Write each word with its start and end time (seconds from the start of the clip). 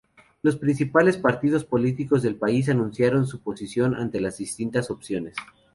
Los 0.41 0.55
principales 0.55 1.15
partidos 1.17 1.63
políticos 1.63 2.23
del 2.23 2.33
país 2.35 2.67
anunciaron 2.69 3.27
su 3.27 3.39
posición 3.41 3.93
ante 3.93 4.19
las 4.19 4.39
distintas 4.39 4.89
opciones. 4.89 5.35